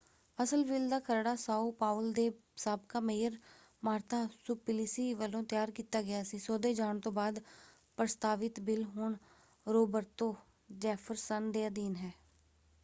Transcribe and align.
ਅਸਲ 0.37 0.63
ਬਿੱਲ 0.65 0.87
ਦਾ 0.89 0.99
ਖਰੜਾ 0.99 1.35
ਸਾਓ 1.35 1.69
ਪਾਓਲ 1.71 2.11
ਦੇ 2.13 2.29
ਸਾਬਕਾ 2.57 2.99
ਮੇਅਰ 2.99 3.37
ਮਾਰਤਾ 3.83 4.25
ਸੁਪਲਿਸੀ 4.37 5.13
ਵੱਲੋਂ 5.13 5.41
ਤਿਆਰ 5.43 5.71
ਕੀਤਾ 5.71 6.01
ਗਿਆ 6.01 6.23
ਸੀ। 6.23 6.39
ਸੋਧੇ 6.39 6.73
ਜਾਣ 6.73 6.99
ਤੋਂ 6.99 7.11
ਬਾਅਦ 7.11 7.39
ਪ੍ਰਸਤਾਵਿਤ 7.97 8.59
ਬਿੱਲ 8.61 8.83
ਹੁਣ 8.87 9.15
ਰੋਬਰਤੋ 9.67 10.35
ਜੈਫਰਸਨ 10.79 11.51
ਦੇ 11.51 11.67
ਅਧੀਨ 11.67 11.95
ਹੈ। 11.95 12.11